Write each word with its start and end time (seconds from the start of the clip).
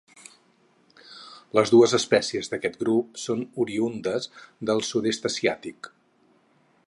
Les 1.57 1.73
dues 1.73 1.93
espècies 1.97 2.49
d'aquest 2.53 2.79
grup 2.85 3.21
són 3.25 3.45
oriündes 3.65 4.29
del 4.71 4.83
sud-est 4.93 5.29
asiàtic. 5.33 5.93